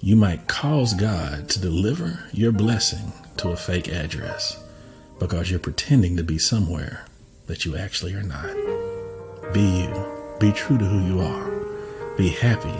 you 0.00 0.16
might 0.16 0.48
cause 0.48 0.94
God 0.94 1.50
to 1.50 1.60
deliver 1.60 2.24
your 2.32 2.50
blessing 2.50 3.12
to 3.36 3.50
a 3.50 3.56
fake 3.56 3.88
address 3.88 4.61
because 5.22 5.48
you're 5.48 5.60
pretending 5.60 6.16
to 6.16 6.24
be 6.24 6.36
somewhere 6.36 7.04
that 7.46 7.64
you 7.64 7.76
actually 7.76 8.12
are 8.12 8.24
not. 8.24 8.52
Be 9.52 9.60
you. 9.60 10.36
Be 10.40 10.50
true 10.50 10.76
to 10.76 10.84
who 10.84 11.06
you 11.06 11.20
are. 11.20 11.48
Be 12.16 12.30
happy. 12.30 12.74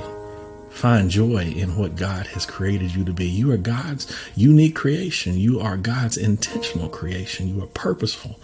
Find 0.70 1.08
joy 1.08 1.52
in 1.56 1.76
what 1.76 1.94
God 1.94 2.26
has 2.28 2.44
created 2.44 2.96
you 2.96 3.04
to 3.04 3.12
be. 3.12 3.26
You 3.26 3.52
are 3.52 3.56
God's 3.56 4.12
unique 4.34 4.74
creation. 4.74 5.38
You 5.38 5.60
are 5.60 5.76
God's 5.76 6.16
intentional 6.16 6.88
creation. 6.88 7.46
You 7.46 7.62
are 7.62 7.68
purposeful 7.68 8.40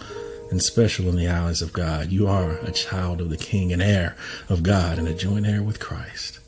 and 0.52 0.62
special 0.62 1.08
in 1.08 1.16
the 1.16 1.26
eyes 1.26 1.60
of 1.60 1.72
God. 1.72 2.12
You 2.12 2.28
are 2.28 2.52
a 2.58 2.70
child 2.70 3.20
of 3.20 3.30
the 3.30 3.36
King 3.36 3.72
and 3.72 3.82
heir 3.82 4.16
of 4.48 4.62
God 4.62 5.00
and 5.00 5.08
a 5.08 5.14
joint 5.14 5.44
heir 5.44 5.64
with 5.64 5.80
Christ. 5.80 6.38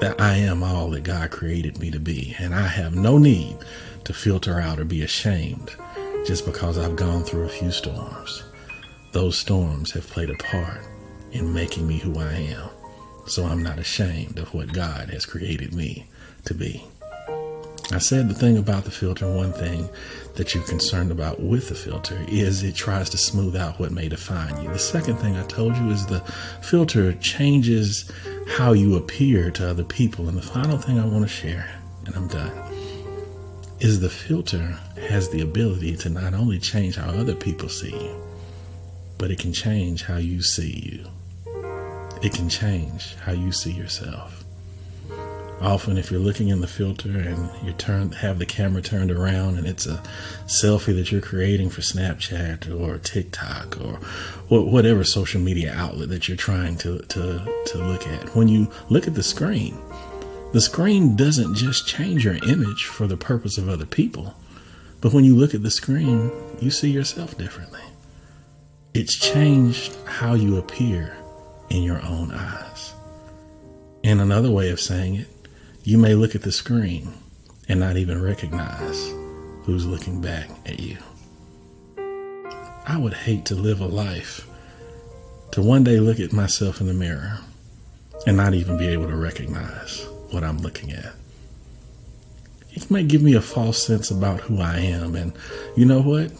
That 0.00 0.20
I 0.20 0.36
am 0.36 0.62
all 0.62 0.90
that 0.90 1.04
God 1.04 1.30
created 1.30 1.78
me 1.78 1.90
to 1.92 1.98
be, 1.98 2.36
and 2.38 2.54
I 2.54 2.66
have 2.66 2.94
no 2.94 3.16
need 3.16 3.56
to 4.04 4.12
filter 4.12 4.60
out 4.60 4.78
or 4.78 4.84
be 4.84 5.02
ashamed 5.02 5.76
just 6.26 6.46
because 6.46 6.78
I've 6.78 6.96
gone 6.96 7.24
through 7.24 7.44
a 7.44 7.48
few 7.48 7.70
storms. 7.70 8.44
Those 9.12 9.36
storms 9.36 9.90
have 9.92 10.06
played 10.06 10.30
a 10.30 10.36
part 10.36 10.80
in 11.32 11.52
making 11.52 11.86
me 11.86 11.98
who 11.98 12.18
I 12.18 12.32
am, 12.32 12.70
so 13.26 13.44
I'm 13.44 13.62
not 13.62 13.78
ashamed 13.78 14.38
of 14.38 14.54
what 14.54 14.72
God 14.72 15.10
has 15.10 15.26
created 15.26 15.74
me 15.74 16.06
to 16.44 16.54
be. 16.54 16.84
I 17.90 17.98
said 17.98 18.28
the 18.28 18.34
thing 18.34 18.56
about 18.56 18.84
the 18.84 18.90
filter, 18.90 19.30
one 19.30 19.52
thing 19.52 19.88
that 20.36 20.54
you're 20.54 20.64
concerned 20.64 21.10
about 21.10 21.40
with 21.40 21.68
the 21.68 21.74
filter 21.74 22.24
is 22.28 22.62
it 22.62 22.74
tries 22.74 23.10
to 23.10 23.18
smooth 23.18 23.54
out 23.54 23.78
what 23.78 23.92
may 23.92 24.08
define 24.08 24.62
you. 24.62 24.72
The 24.72 24.78
second 24.78 25.16
thing 25.16 25.36
I 25.36 25.42
told 25.42 25.76
you 25.76 25.90
is 25.90 26.06
the 26.06 26.20
filter 26.62 27.12
changes 27.14 28.10
how 28.56 28.72
you 28.72 28.96
appear 28.96 29.50
to 29.50 29.68
other 29.68 29.84
people. 29.84 30.28
And 30.28 30.38
the 30.38 30.42
final 30.42 30.78
thing 30.78 30.98
I 30.98 31.04
want 31.04 31.22
to 31.22 31.28
share, 31.28 31.68
and 32.06 32.16
I'm 32.16 32.28
done, 32.28 32.71
is 33.82 33.98
the 33.98 34.08
filter 34.08 34.78
has 35.08 35.28
the 35.30 35.40
ability 35.40 35.96
to 35.96 36.08
not 36.08 36.34
only 36.34 36.56
change 36.56 36.94
how 36.94 37.10
other 37.10 37.34
people 37.34 37.68
see 37.68 37.90
you, 37.90 38.16
but 39.18 39.28
it 39.32 39.40
can 39.40 39.52
change 39.52 40.04
how 40.04 40.16
you 40.16 40.40
see 40.40 40.88
you. 40.92 41.04
It 42.22 42.32
can 42.32 42.48
change 42.48 43.16
how 43.16 43.32
you 43.32 43.50
see 43.50 43.72
yourself. 43.72 44.44
Often, 45.60 45.98
if 45.98 46.12
you're 46.12 46.20
looking 46.20 46.48
in 46.48 46.60
the 46.60 46.68
filter 46.68 47.08
and 47.08 47.50
you 47.64 47.72
turn 47.72 48.12
have 48.12 48.38
the 48.38 48.46
camera 48.46 48.82
turned 48.82 49.10
around 49.10 49.58
and 49.58 49.66
it's 49.66 49.86
a 49.86 50.00
selfie 50.46 50.94
that 50.94 51.10
you're 51.10 51.20
creating 51.20 51.70
for 51.70 51.80
Snapchat 51.80 52.80
or 52.80 52.98
TikTok 52.98 53.80
or 53.80 53.98
whatever 54.48 55.02
social 55.02 55.40
media 55.40 55.72
outlet 55.74 56.08
that 56.10 56.28
you're 56.28 56.36
trying 56.36 56.76
to 56.78 57.00
to 57.00 57.64
to 57.66 57.78
look 57.78 58.06
at, 58.06 58.36
when 58.36 58.46
you 58.46 58.70
look 58.90 59.08
at 59.08 59.14
the 59.14 59.22
screen, 59.24 59.76
the 60.52 60.60
screen 60.60 61.16
doesn't 61.16 61.54
just 61.54 61.86
change 61.86 62.26
your 62.26 62.36
image 62.44 62.84
for 62.84 63.06
the 63.06 63.16
purpose 63.16 63.56
of 63.56 63.70
other 63.70 63.86
people, 63.86 64.34
but 65.00 65.12
when 65.14 65.24
you 65.24 65.34
look 65.34 65.54
at 65.54 65.62
the 65.62 65.70
screen, 65.70 66.30
you 66.60 66.70
see 66.70 66.90
yourself 66.90 67.38
differently. 67.38 67.80
It's 68.92 69.16
changed 69.16 69.96
how 70.04 70.34
you 70.34 70.58
appear 70.58 71.16
in 71.70 71.82
your 71.82 72.02
own 72.02 72.32
eyes. 72.32 72.92
And 74.04 74.20
another 74.20 74.50
way 74.50 74.70
of 74.70 74.80
saying 74.80 75.14
it 75.14 75.28
you 75.84 75.96
may 75.96 76.14
look 76.14 76.34
at 76.34 76.42
the 76.42 76.52
screen 76.52 77.12
and 77.68 77.80
not 77.80 77.96
even 77.96 78.22
recognize 78.22 79.10
who's 79.62 79.86
looking 79.86 80.20
back 80.20 80.50
at 80.66 80.78
you. 80.78 80.98
I 82.86 82.98
would 82.98 83.14
hate 83.14 83.46
to 83.46 83.54
live 83.54 83.80
a 83.80 83.86
life 83.86 84.46
to 85.52 85.62
one 85.62 85.82
day 85.82 85.98
look 85.98 86.20
at 86.20 86.32
myself 86.32 86.80
in 86.80 86.88
the 86.88 86.94
mirror 86.94 87.38
and 88.26 88.36
not 88.36 88.54
even 88.54 88.76
be 88.76 88.88
able 88.88 89.08
to 89.08 89.16
recognize 89.16 90.06
what 90.32 90.44
I'm 90.44 90.58
looking 90.58 90.92
at. 90.92 91.14
It 92.70 92.90
might 92.90 93.08
give 93.08 93.22
me 93.22 93.34
a 93.34 93.42
false 93.42 93.84
sense 93.84 94.10
about 94.10 94.40
who 94.42 94.60
I 94.60 94.78
am. 94.78 95.14
And 95.14 95.32
you 95.76 95.84
know 95.84 96.00
what? 96.00 96.32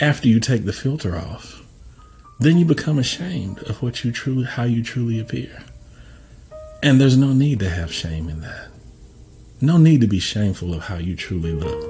After 0.00 0.28
you 0.28 0.40
take 0.40 0.64
the 0.64 0.72
filter 0.72 1.16
off, 1.16 1.62
then 2.38 2.56
you 2.56 2.64
become 2.64 2.98
ashamed 2.98 3.58
of 3.64 3.82
what 3.82 4.02
you 4.02 4.10
truly, 4.10 4.44
how 4.44 4.64
you 4.64 4.82
truly 4.82 5.20
appear. 5.20 5.62
And 6.82 6.98
there's 6.98 7.16
no 7.16 7.34
need 7.34 7.58
to 7.58 7.68
have 7.68 7.92
shame 7.92 8.30
in 8.30 8.40
that. 8.40 8.68
No 9.60 9.76
need 9.76 10.00
to 10.00 10.06
be 10.06 10.18
shameful 10.18 10.72
of 10.72 10.84
how 10.84 10.96
you 10.96 11.14
truly 11.14 11.52
look. 11.52 11.86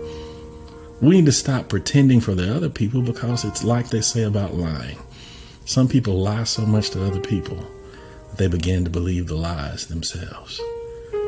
We 1.00 1.10
need 1.10 1.26
to 1.26 1.32
stop 1.32 1.68
pretending 1.68 2.20
for 2.20 2.34
the 2.34 2.52
other 2.52 2.68
people 2.68 3.00
because 3.00 3.44
it's 3.44 3.62
like 3.62 3.90
they 3.90 4.00
say 4.00 4.24
about 4.24 4.54
lying. 4.54 4.98
Some 5.64 5.86
people 5.86 6.14
lie 6.14 6.44
so 6.44 6.66
much 6.66 6.90
to 6.90 7.06
other 7.06 7.20
people 7.20 7.64
that 8.30 8.38
they 8.38 8.48
begin 8.48 8.82
to 8.84 8.90
believe 8.90 9.28
the 9.28 9.36
lies 9.36 9.86
themselves. 9.86 10.60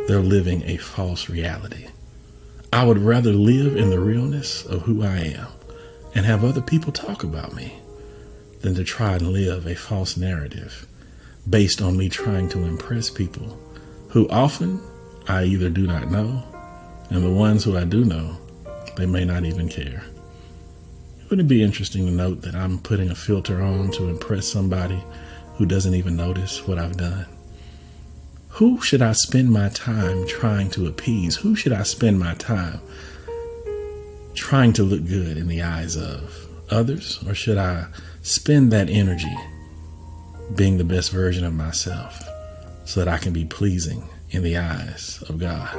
They're 0.07 0.21
living 0.21 0.63
a 0.65 0.77
false 0.79 1.29
reality. 1.29 1.87
I 2.73 2.85
would 2.85 2.99
rather 2.99 3.33
live 3.33 3.77
in 3.77 3.91
the 3.91 4.01
realness 4.01 4.65
of 4.65 4.83
who 4.83 5.03
I 5.03 5.19
am 5.19 5.49
and 6.15 6.27
have 6.27 6.45
other 6.45 6.61
people 6.61 6.93
talk 6.93 7.23
about 7.23 7.55
me 7.55 7.75
than 8.63 8.75
to 8.75 8.85
try 8.85 9.15
and 9.15 9.29
live 9.29 9.67
a 9.67 9.75
false 9.75 10.17
narrative 10.17 10.87
based 11.49 11.83
on 11.83 11.97
me 11.97 12.09
trying 12.09 12.49
to 12.51 12.65
impress 12.65 13.11
people 13.11 13.59
who 14.09 14.29
often 14.29 14.81
I 15.29 15.45
either 15.45 15.71
do 15.71 15.87
not 15.87 16.11
know, 16.11 16.43
and 17.11 17.23
the 17.23 17.31
ones 17.31 17.65
who 17.65 17.77
I 17.77 17.85
do 17.85 18.05
know, 18.05 18.37
they 18.97 19.07
may 19.07 19.25
not 19.25 19.45
even 19.45 19.69
care. 19.69 20.03
Wouldn't 21.25 21.47
it 21.47 21.49
be 21.49 21.63
interesting 21.63 22.07
to 22.07 22.13
note 22.13 22.43
that 22.43 22.55
I'm 22.55 22.79
putting 22.79 23.11
a 23.11 23.15
filter 23.15 23.63
on 23.63 23.91
to 23.93 24.09
impress 24.09 24.47
somebody 24.47 25.03
who 25.55 25.67
doesn't 25.67 25.95
even 25.95 26.17
notice 26.17 26.67
what 26.67 26.79
I've 26.79 26.97
done? 26.97 27.27
Who 28.57 28.81
should 28.81 29.03
I 29.03 29.13
spend 29.13 29.51
my 29.51 29.71
time 29.71 30.27
trying 30.27 30.71
to 30.71 30.87
appease? 30.87 31.37
Who 31.37 31.57
should 31.57 31.73
I 31.73 31.85
spend 31.85 32.19
my 32.19 32.35
time 32.35 32.81
trying 34.35 34.73
to 34.75 34.83
look 34.83 35.07
good 35.07 35.37
in 35.37 35.49
the 35.49 35.63
eyes 35.63 35.97
of? 35.97 36.49
Others? 36.71 37.23
Or 37.27 37.35
should 37.35 37.59
I 37.59 37.87
spend 38.23 38.73
that 38.73 38.89
energy 38.89 39.35
being 40.55 40.79
the 40.79 40.85
best 40.85 41.11
version 41.11 41.45
of 41.45 41.55
myself 41.55 42.23
so 42.85 43.01
that 43.01 43.09
I 43.09 43.19
can 43.19 43.33
be 43.33 43.45
pleasing 43.45 44.09
in 44.31 44.43
the 44.43 44.57
eyes 44.57 45.23
of 45.29 45.39
God. 45.39 45.75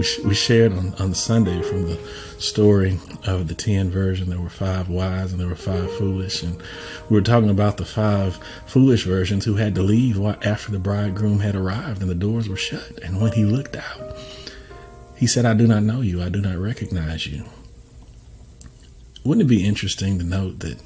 We, 0.00 0.06
we 0.24 0.34
shared 0.34 0.72
on, 0.72 0.94
on 0.94 1.12
Sunday 1.12 1.60
from 1.60 1.82
the 1.82 1.98
story 2.38 2.98
of 3.26 3.48
the 3.48 3.54
10 3.54 3.90
version. 3.90 4.30
There 4.30 4.40
were 4.40 4.48
five 4.48 4.88
wise 4.88 5.30
and 5.30 5.38
there 5.38 5.46
were 5.46 5.54
five 5.54 5.92
foolish. 5.98 6.42
And 6.42 6.56
we 7.10 7.16
were 7.16 7.20
talking 7.20 7.50
about 7.50 7.76
the 7.76 7.84
five 7.84 8.38
foolish 8.64 9.04
versions 9.04 9.44
who 9.44 9.56
had 9.56 9.74
to 9.74 9.82
leave 9.82 10.18
after 10.42 10.72
the 10.72 10.78
bridegroom 10.78 11.40
had 11.40 11.54
arrived 11.54 12.00
and 12.00 12.10
the 12.10 12.14
doors 12.14 12.48
were 12.48 12.56
shut. 12.56 12.98
And 13.02 13.20
when 13.20 13.32
he 13.32 13.44
looked 13.44 13.76
out, 13.76 14.16
he 15.16 15.26
said, 15.26 15.44
I 15.44 15.52
do 15.52 15.66
not 15.66 15.82
know 15.82 16.00
you. 16.00 16.22
I 16.22 16.30
do 16.30 16.40
not 16.40 16.56
recognize 16.56 17.26
you. 17.26 17.44
Wouldn't 19.22 19.44
it 19.44 19.54
be 19.54 19.66
interesting 19.66 20.18
to 20.18 20.24
note 20.24 20.60
that 20.60 20.78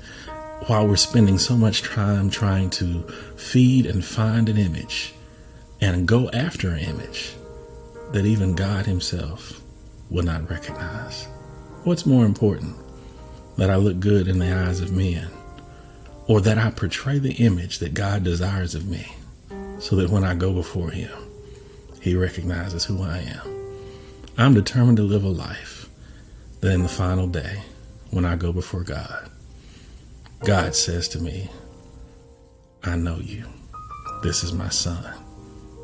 while 0.67 0.89
we're 0.89 0.97
spending 0.97 1.39
so 1.39 1.57
much 1.57 1.85
time 1.85 2.31
trying 2.31 2.69
to 2.71 3.03
feed 3.37 3.87
and 3.87 4.05
find 4.05 4.49
an 4.49 4.57
image 4.57 5.15
and 5.81 6.09
go 6.09 6.31
after 6.31 6.71
an 6.71 6.81
image 6.81 7.37
that 8.15 8.27
even 8.27 8.55
God 8.55 8.87
Himself 8.87 9.61
will 10.09 10.23
not 10.23 10.49
recognize? 10.49 11.27
What's 11.83 12.07
more 12.07 12.25
important, 12.25 12.77
that 13.57 13.71
I 13.71 13.75
look 13.75 13.99
good 13.99 14.29
in 14.29 14.39
the 14.39 14.55
eyes 14.55 14.81
of 14.81 14.93
men, 14.93 15.29
or 16.29 16.41
that 16.41 16.57
I 16.57 16.71
portray 16.71 17.19
the 17.19 17.33
image 17.33 17.81
that 17.81 17.93
God 17.93 18.23
desires 18.23 18.77
of 18.77 18.87
me, 18.87 19.05
so 19.81 19.97
that 19.97 20.11
when 20.11 20.23
I 20.23 20.35
go 20.37 20.53
before 20.53 20.91
Him, 20.91 21.11
He 22.01 22.15
recognizes 22.15 22.85
who 22.85 23.03
I 23.03 23.19
am? 23.19 23.75
I'm 24.39 24.55
determined 24.55 24.99
to 24.99 25.03
live 25.03 25.25
a 25.25 25.29
life 25.29 25.89
that 26.61 26.71
in 26.71 26.85
the 26.85 26.89
final 26.89 27.27
day, 27.27 27.63
when 28.11 28.25
I 28.25 28.37
go 28.37 28.53
before 28.53 28.85
God, 28.85 29.29
God 30.45 30.77
says 30.77 31.09
to 31.09 31.19
me, 31.19 31.51
I 32.85 32.95
know 32.95 33.17
you. 33.17 33.45
This 34.23 34.45
is 34.45 34.53
my 34.53 34.69
son. 34.69 35.13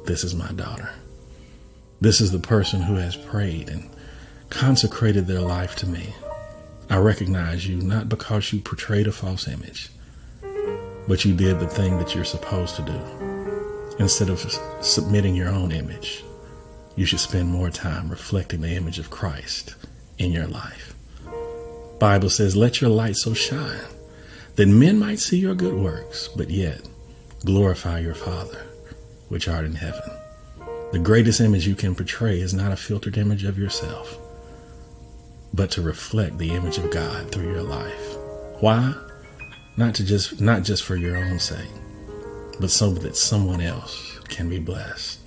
This 0.05 0.23
is 0.23 0.37
my 0.37 0.53
daughter. 0.53 0.91
This 2.01 2.21
is 2.21 2.33
the 2.33 2.39
person 2.39 2.81
who 2.83 2.95
has 2.95 3.15
prayed 3.15 3.69
and 3.69 3.91
consecrated 4.49 5.27
their 5.27 5.41
life 5.41 5.77
to 5.77 5.87
me. 5.87 6.15
I 6.89 6.97
recognize 6.97 7.69
you 7.69 7.77
not 7.83 8.09
because 8.09 8.53
you 8.53 8.61
portrayed 8.61 9.07
a 9.07 9.13
false 9.13 9.47
image, 9.47 9.91
but 11.07 11.25
you 11.25 11.35
did 11.35 11.61
the 11.61 11.69
thing 11.69 11.99
that 11.99 12.15
you're 12.15 12.25
supposed 12.25 12.77
to 12.77 12.83
do. 12.83 13.97
Instead 13.99 14.31
of 14.31 14.41
submitting 14.81 15.37
your 15.37 15.51
own 15.51 15.73
image, 15.73 16.25
you 16.97 17.05
should 17.05 17.21
spend 17.21 17.49
more 17.49 17.71
time 17.71 18.09
reflecting 18.09 18.63
the 18.63 18.75
image 18.75 18.99
of 18.99 19.11
Christ 19.11 19.75
in 20.17 20.33
your 20.33 20.47
life. 20.47 20.95
Bible 21.99 22.31
says, 22.31 22.57
"Let 22.57 22.81
your 22.81 22.91
light 22.91 23.17
so 23.17 23.35
shine 23.35 23.85
that 24.57 24.67
men 24.67 24.99
might 24.99 25.21
see 25.21 25.39
your 25.39 25.55
good 25.55 25.75
works, 25.75 26.31
but 26.35 26.49
yet 26.49 26.81
glorify 27.45 28.01
your 28.01 28.15
Father 28.15 28.63
which 29.29 29.49
art 29.49 29.67
in 29.67 29.75
heaven. 29.75 30.11
The 30.93 30.99
greatest 30.99 31.41
image 31.41 31.67
you 31.67 31.77
can 31.77 31.95
portray 31.95 32.41
is 32.41 32.53
not 32.53 32.73
a 32.73 32.77
filtered 32.77 33.17
image 33.17 33.45
of 33.45 33.59
yourself, 33.59 34.19
but 35.55 35.71
to 35.73 35.83
reflect 35.83 36.39
the 36.39 36.51
image 36.51 36.79
of 36.79 36.91
God 36.91 37.31
through 37.31 37.53
your 37.53 37.63
life. 37.63 38.17
Why? 38.61 38.95
Not 39.77 39.95
to 39.97 40.05
just 40.05 40.41
not 40.41 40.65
just 40.65 40.83
for 40.83 40.97
your 40.97 41.17
own 41.17 41.39
sake, 41.39 41.71
but 42.59 42.71
so 42.71 42.91
that 42.91 43.17
someone 43.17 43.61
else 43.61 44.19
can 44.29 44.49
be 44.49 44.59
blessed. 44.59 45.21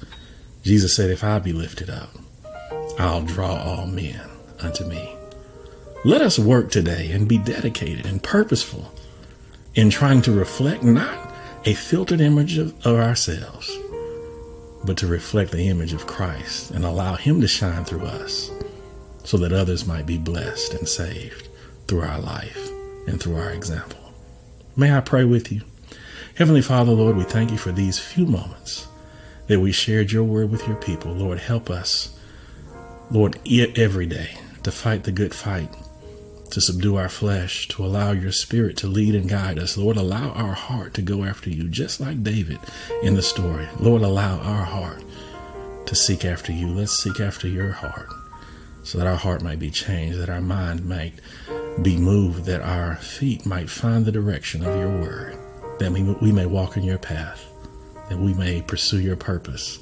Jesus 0.63 0.95
said, 0.95 1.09
If 1.09 1.23
I 1.23 1.39
be 1.39 1.53
lifted 1.53 1.89
up, 1.89 2.09
I'll 2.99 3.21
draw 3.21 3.55
all 3.55 3.87
men 3.87 4.21
unto 4.59 4.85
me. 4.85 5.15
Let 6.05 6.21
us 6.21 6.37
work 6.37 6.71
today 6.71 7.11
and 7.11 7.27
be 7.27 7.37
dedicated 7.37 8.05
and 8.05 8.21
purposeful 8.21 8.93
in 9.75 9.89
trying 9.89 10.21
to 10.23 10.31
reflect 10.33 10.83
not 10.83 11.33
a 11.65 11.73
filtered 11.73 12.19
image 12.19 12.57
of, 12.57 12.73
of, 12.85 12.97
ourselves, 12.97 13.71
but 14.85 14.97
to 14.97 15.07
reflect 15.07 15.51
the 15.51 15.67
image 15.67 15.93
of 15.93 16.07
Christ 16.07 16.71
and 16.71 16.83
allow 16.83 17.15
Him 17.15 17.41
to 17.41 17.47
shine 17.47 17.85
through 17.85 18.05
us 18.05 18.51
so 19.23 19.37
that 19.37 19.53
others 19.53 19.87
might 19.87 20.05
be 20.05 20.17
blessed 20.17 20.73
and 20.73 20.87
saved 20.87 21.47
through 21.87 22.01
our 22.01 22.19
life 22.19 22.69
and 23.07 23.19
through 23.21 23.37
our 23.37 23.51
example. 23.51 23.99
May 24.75 24.95
I 24.95 25.01
pray 25.01 25.23
with 25.23 25.51
you? 25.51 25.61
Heavenly 26.35 26.61
Father, 26.61 26.91
Lord, 26.91 27.15
we 27.15 27.23
thank 27.23 27.51
you 27.51 27.57
for 27.57 27.71
these 27.71 27.99
few 27.99 28.25
moments 28.25 28.87
that 29.47 29.59
we 29.59 29.71
shared 29.71 30.11
your 30.11 30.23
word 30.23 30.49
with 30.49 30.67
your 30.67 30.77
people. 30.77 31.11
Lord, 31.13 31.39
help 31.39 31.69
us, 31.69 32.17
Lord, 33.11 33.37
every 33.47 34.07
day 34.07 34.37
to 34.63 34.71
fight 34.71 35.03
the 35.03 35.11
good 35.11 35.33
fight, 35.35 35.73
to 36.53 36.61
subdue 36.61 36.95
our 36.95 37.09
flesh, 37.09 37.67
to 37.67 37.83
allow 37.83 38.11
your 38.11 38.31
spirit 38.31 38.77
to 38.77 38.87
lead 38.87 39.15
and 39.15 39.27
guide 39.27 39.57
us. 39.57 39.75
Lord, 39.75 39.97
allow 39.97 40.29
our 40.31 40.53
heart 40.53 40.93
to 40.93 41.01
go 41.01 41.23
after 41.23 41.49
you, 41.49 41.67
just 41.67 41.99
like 41.99 42.23
David 42.23 42.59
in 43.01 43.15
the 43.15 43.23
story. 43.23 43.67
Lord, 43.79 44.03
allow 44.03 44.37
our 44.39 44.63
heart 44.63 45.03
to 45.87 45.95
seek 45.95 46.23
after 46.23 46.51
you. 46.51 46.67
Let's 46.67 46.97
seek 46.97 47.19
after 47.19 47.47
your 47.47 47.71
heart 47.71 48.09
so 48.83 48.97
that 48.97 49.07
our 49.07 49.15
heart 49.15 49.41
might 49.41 49.59
be 49.59 49.71
changed, 49.71 50.19
that 50.19 50.29
our 50.29 50.41
mind 50.41 50.87
might 50.87 51.13
be 51.81 51.97
moved, 51.97 52.45
that 52.45 52.61
our 52.61 52.97
feet 52.97 53.45
might 53.45 53.69
find 53.69 54.05
the 54.05 54.11
direction 54.11 54.63
of 54.63 54.77
your 54.77 54.91
word, 55.01 55.37
that 55.79 55.91
we, 55.91 56.31
may 56.31 56.45
walk 56.45 56.77
in 56.77 56.83
your 56.83 56.97
path, 56.97 57.45
that 58.09 58.19
we 58.19 58.33
may 58.33 58.61
pursue 58.61 58.99
your 58.99 59.15
purpose, 59.15 59.79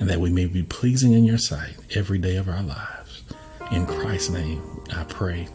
and 0.00 0.08
that 0.08 0.20
we 0.20 0.30
may 0.30 0.46
be 0.46 0.62
pleasing 0.62 1.12
in 1.12 1.24
your 1.24 1.38
sight 1.38 1.76
every 1.94 2.18
day 2.18 2.36
of 2.36 2.48
our 2.48 2.62
lives. 2.62 3.22
In 3.70 3.86
Christ's 3.86 4.30
name, 4.30 4.62
I 4.90 5.04
pray. 5.04 5.46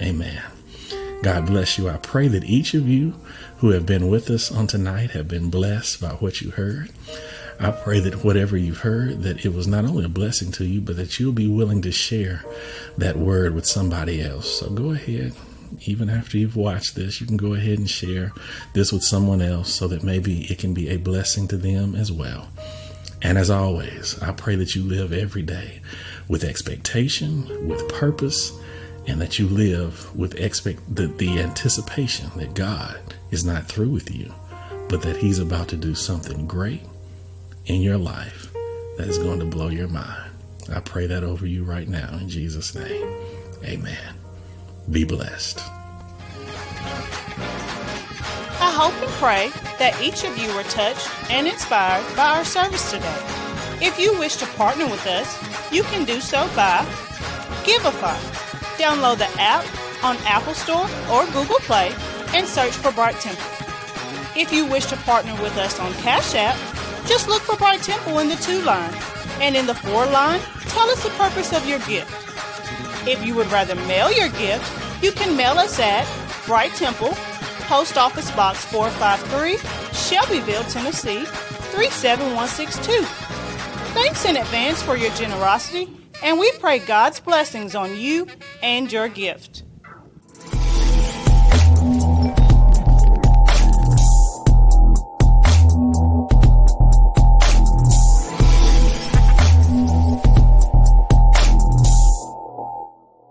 Amen. 0.00 0.42
God 1.22 1.46
bless 1.46 1.78
you. 1.78 1.88
I 1.88 1.96
pray 1.96 2.28
that 2.28 2.44
each 2.44 2.74
of 2.74 2.88
you 2.88 3.14
who 3.58 3.70
have 3.70 3.86
been 3.86 4.08
with 4.08 4.28
us 4.28 4.52
on 4.52 4.66
tonight 4.66 5.12
have 5.12 5.28
been 5.28 5.48
blessed 5.48 6.00
by 6.00 6.10
what 6.10 6.40
you 6.40 6.50
heard. 6.50 6.90
I 7.58 7.70
pray 7.70 8.00
that 8.00 8.24
whatever 8.24 8.56
you've 8.56 8.80
heard, 8.80 9.22
that 9.22 9.44
it 9.44 9.54
was 9.54 9.66
not 9.66 9.84
only 9.84 10.04
a 10.04 10.08
blessing 10.08 10.50
to 10.52 10.64
you, 10.66 10.80
but 10.80 10.96
that 10.96 11.18
you'll 11.18 11.32
be 11.32 11.48
willing 11.48 11.82
to 11.82 11.92
share 11.92 12.44
that 12.98 13.16
word 13.16 13.54
with 13.54 13.64
somebody 13.64 14.20
else. 14.20 14.58
So 14.58 14.68
go 14.70 14.90
ahead, 14.90 15.32
even 15.86 16.10
after 16.10 16.36
you've 16.36 16.56
watched 16.56 16.96
this, 16.96 17.20
you 17.20 17.26
can 17.26 17.36
go 17.36 17.54
ahead 17.54 17.78
and 17.78 17.88
share 17.88 18.32
this 18.72 18.92
with 18.92 19.04
someone 19.04 19.40
else 19.40 19.72
so 19.72 19.86
that 19.88 20.02
maybe 20.02 20.42
it 20.50 20.58
can 20.58 20.74
be 20.74 20.88
a 20.88 20.96
blessing 20.96 21.46
to 21.48 21.56
them 21.56 21.94
as 21.94 22.10
well. 22.10 22.48
And 23.22 23.38
as 23.38 23.50
always, 23.50 24.20
I 24.20 24.32
pray 24.32 24.56
that 24.56 24.74
you 24.74 24.82
live 24.82 25.12
every 25.12 25.42
day 25.42 25.80
with 26.28 26.44
expectation, 26.44 27.68
with 27.68 27.88
purpose, 27.88 28.52
and 29.06 29.20
that 29.20 29.38
you 29.38 29.48
live 29.48 30.14
with 30.16 30.40
expect 30.40 30.94
the, 30.94 31.06
the 31.06 31.38
anticipation 31.38 32.30
that 32.36 32.54
God 32.54 32.98
is 33.30 33.44
not 33.44 33.66
through 33.66 33.90
with 33.90 34.14
you, 34.14 34.32
but 34.88 35.02
that 35.02 35.16
He's 35.16 35.38
about 35.38 35.68
to 35.68 35.76
do 35.76 35.94
something 35.94 36.46
great 36.46 36.82
in 37.66 37.80
your 37.82 37.98
life 37.98 38.52
that 38.96 39.08
is 39.08 39.18
going 39.18 39.40
to 39.40 39.44
blow 39.44 39.68
your 39.68 39.88
mind. 39.88 40.30
I 40.72 40.80
pray 40.80 41.06
that 41.06 41.24
over 41.24 41.46
you 41.46 41.64
right 41.64 41.88
now 41.88 42.16
in 42.18 42.28
Jesus' 42.28 42.74
name. 42.74 43.06
Amen. 43.64 44.14
Be 44.90 45.04
blessed. 45.04 45.60
I 48.60 48.70
hope 48.70 48.94
and 49.02 49.10
pray 49.12 49.50
that 49.78 50.00
each 50.02 50.24
of 50.24 50.38
you 50.38 50.54
were 50.54 50.62
touched 50.64 51.08
and 51.30 51.46
inspired 51.46 52.04
by 52.16 52.38
our 52.38 52.44
service 52.44 52.90
today. 52.90 53.18
If 53.80 53.98
you 53.98 54.18
wish 54.18 54.36
to 54.36 54.46
partner 54.46 54.86
with 54.86 55.06
us, 55.06 55.36
you 55.72 55.82
can 55.84 56.04
do 56.04 56.20
so 56.20 56.48
by 56.54 56.84
Givelify. 57.64 58.43
Download 58.78 59.18
the 59.18 59.28
app 59.40 59.64
on 60.04 60.16
Apple 60.26 60.54
Store 60.54 60.88
or 61.10 61.24
Google 61.26 61.60
Play 61.60 61.92
and 62.34 62.46
search 62.46 62.72
for 62.72 62.92
Bright 62.92 63.14
Temple. 63.16 63.44
If 64.36 64.52
you 64.52 64.66
wish 64.66 64.86
to 64.86 64.96
partner 64.98 65.32
with 65.40 65.56
us 65.56 65.78
on 65.78 65.92
Cash 65.94 66.34
App, 66.34 66.56
just 67.06 67.28
look 67.28 67.42
for 67.42 67.56
Bright 67.56 67.82
Temple 67.82 68.18
in 68.18 68.28
the 68.28 68.36
to 68.36 68.60
line, 68.62 68.92
and 69.40 69.54
in 69.54 69.66
the 69.66 69.74
for 69.74 70.06
line, 70.06 70.40
tell 70.62 70.88
us 70.90 71.04
the 71.04 71.10
purpose 71.10 71.52
of 71.52 71.68
your 71.68 71.78
gift. 71.80 72.10
If 73.06 73.24
you 73.24 73.34
would 73.36 73.50
rather 73.52 73.76
mail 73.86 74.10
your 74.10 74.30
gift, 74.30 74.68
you 75.02 75.12
can 75.12 75.36
mail 75.36 75.58
us 75.58 75.78
at 75.78 76.06
Bright 76.46 76.72
Temple, 76.72 77.12
Post 77.68 77.96
Office 77.96 78.30
Box 78.32 78.64
453, 78.64 79.58
Shelbyville, 79.92 80.64
Tennessee 80.64 81.24
37162. 81.24 83.04
Thanks 83.94 84.24
in 84.24 84.36
advance 84.36 84.82
for 84.82 84.96
your 84.96 85.10
generosity, 85.10 85.88
and 86.22 86.38
we 86.38 86.50
pray 86.52 86.78
God's 86.80 87.20
blessings 87.20 87.74
on 87.74 87.96
you 87.96 88.26
and 88.64 88.90
your 88.90 89.08
gift. 89.08 89.63